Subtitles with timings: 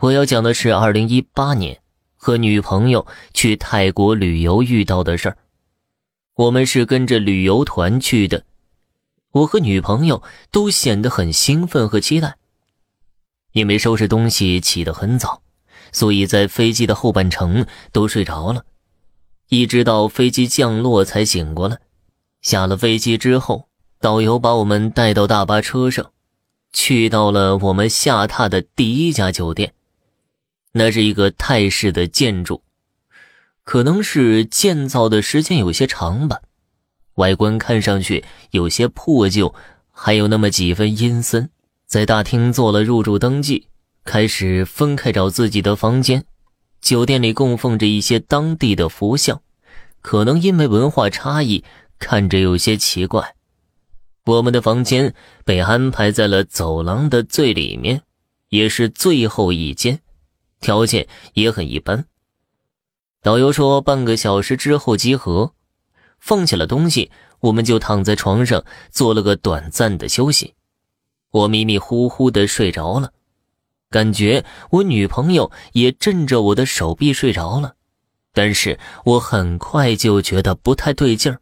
[0.00, 1.80] 我要讲的是二零一八年
[2.16, 5.38] 和女朋友去泰国旅游遇到的事儿。
[6.34, 8.44] 我们是跟着旅游团去的，
[9.32, 12.36] 我和女朋友都显得很兴奋和期待。
[13.52, 15.42] 因为收拾东西起得很早，
[15.92, 18.64] 所以在飞机的后半程都睡着了，
[19.50, 21.78] 一直到飞机降落才醒过来。
[22.40, 23.68] 下了飞机之后，
[24.00, 26.12] 导游把我们带到大巴车上，
[26.72, 29.74] 去到了我们下榻的第一家酒店。
[30.72, 32.62] 那是一个泰式的建筑，
[33.62, 36.40] 可能是建造的时间有些长吧，
[37.14, 39.54] 外观看上去有些破旧，
[39.90, 41.50] 还有那么几分阴森。
[41.86, 43.68] 在大厅做了入住登记，
[44.02, 46.24] 开始分开找自己的房间。
[46.80, 49.42] 酒店里供奉着一些当地的佛像，
[50.00, 51.62] 可能因为文化差异，
[51.98, 53.36] 看着有些奇怪。
[54.24, 55.14] 我们的房间
[55.44, 58.00] 被安排在了走廊的最里面，
[58.48, 60.00] 也是最后一间，
[60.62, 62.06] 条件也很一般。
[63.20, 65.52] 导游说半个小时之后集合，
[66.18, 70.54] 放下了东西，我们就躺在床上做了个短暂的休息。
[71.30, 73.12] 我迷迷糊糊的睡着了，
[73.90, 77.74] 感觉我女朋友也枕着我的手臂睡着了，
[78.32, 81.40] 但是我很快就觉得不太对劲儿。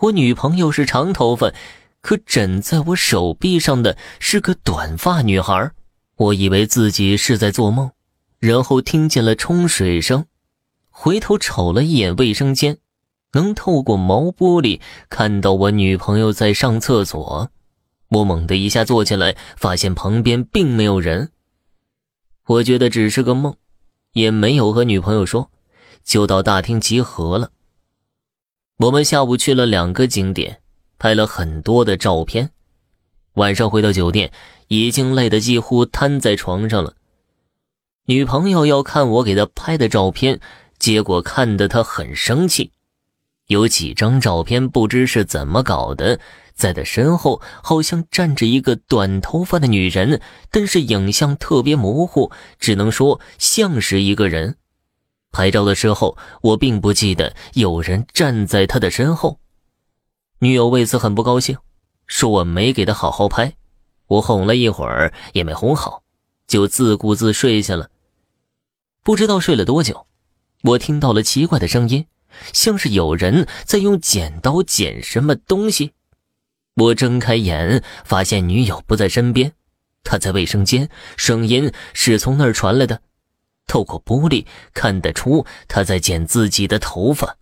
[0.00, 1.52] 我女朋友是长头发，
[2.00, 5.70] 可枕在我手臂上的是个短发女孩。
[6.16, 7.90] 我以为自己是在做梦，
[8.44, 10.26] 然后听见了冲水声，
[10.90, 12.76] 回头瞅了一眼卫生间，
[13.32, 17.50] 能透过毛玻璃看到我女朋友在上厕所。
[18.08, 21.32] 我猛地一下坐起来，发现旁边并没有人。
[22.44, 23.56] 我觉得只是个梦，
[24.12, 25.50] 也没有和女朋友说，
[26.04, 27.50] 就到大厅集合了。
[28.76, 30.60] 我们下午去了两个景点，
[30.98, 32.50] 拍了很多的照片。
[33.36, 34.30] 晚上回到酒店，
[34.68, 36.94] 已经累得几乎瘫在床上了。
[38.06, 40.38] 女朋友要看我给她拍的照片，
[40.78, 42.70] 结果看得她很生气。
[43.46, 46.20] 有几张照片不知是怎么搞的。
[46.54, 50.20] 在她身后好像站着一个短头发的女人，
[50.50, 54.56] 但是影像特别模糊，只能说像是一个人。
[55.32, 59.40] 拍照的时候，我并不记得有人站在他的身后。
[60.40, 61.56] 女友为此很不高兴，
[62.06, 63.54] 说我没给她好好拍。
[64.06, 66.02] 我哄了一会儿也没哄好，
[66.46, 67.88] 就自顾自睡下了。
[69.04, 70.06] 不知道睡了多久，
[70.62, 72.06] 我听到了奇怪的声音，
[72.54, 75.92] 像是有人在用剪刀剪什么东西。
[76.76, 79.52] 我睁开眼，发现女友不在身边，
[80.02, 80.88] 她在卫生间，
[81.18, 83.02] 声音是从那儿传来的。
[83.66, 87.36] 透过玻璃看得出她在剪自己的头发，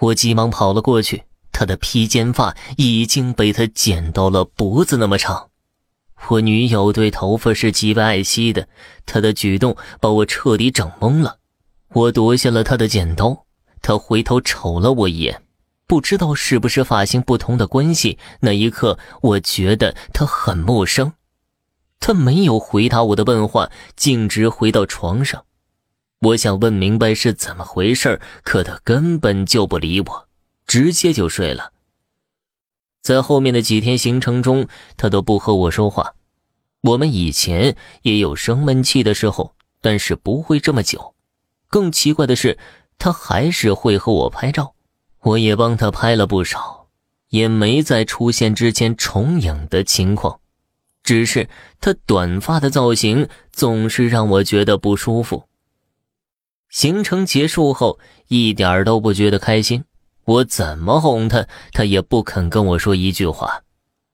[0.00, 1.22] 我急忙跑了过去，
[1.52, 5.50] 她的披肩发已经被她剪到了脖子那么长。
[6.28, 8.66] 我女友对头发是极为爱惜的，
[9.06, 11.38] 她的举动把我彻底整懵了。
[11.92, 13.44] 我夺下了她的剪刀，
[13.82, 15.42] 她回头瞅了我一眼。
[15.86, 21.12] 不知道是不是发型不同的关系，那一刻我觉得他很陌生。
[22.00, 25.44] 他没有回答我的问话，径直回到床上。
[26.20, 30.28] 我想问明白是怎么回事，可他根本就不理我，
[30.66, 31.73] 直接就睡了。
[33.04, 34.66] 在后面的几天行程中，
[34.96, 36.14] 他都不和我说话。
[36.80, 41.14] 我们以前也有生闷气的时候，但是不会这么久。
[41.68, 42.58] 更奇怪的是，
[42.96, 44.74] 他还是会和我拍照。
[45.20, 46.88] 我也帮他拍了不少，
[47.28, 50.40] 也没再出现之前重影的情况，
[51.02, 51.46] 只是
[51.80, 55.44] 他短发的造型总是让我觉得不舒服。
[56.70, 57.98] 行程结束后，
[58.28, 59.84] 一点都不觉得开心，
[60.24, 63.62] 我怎么哄他，他也不肯跟我说一句话，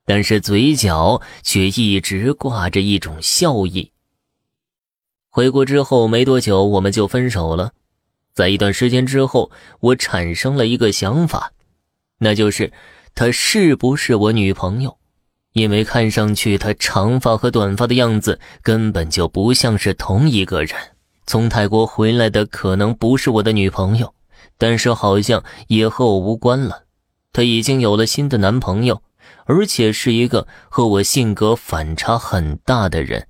[0.05, 3.93] 但是嘴角却一直挂着一种笑意。
[5.29, 7.73] 回国之后没多久，我们就分手了。
[8.33, 9.51] 在一段时间之后，
[9.81, 11.53] 我产生了一个想法，
[12.19, 12.73] 那就是
[13.15, 14.97] 她是不是我女朋友？
[15.53, 20.77] 因为看上去她长发和短发的样子根本就不像是同一个人。
[21.27, 24.13] 从泰国回来的可能不是我的女朋友，
[24.61, 26.85] 但是好像也和我无关了。
[27.33, 29.03] 她已经有了新的男朋友，
[29.47, 33.27] 而且是一个和我性格反差很大的人。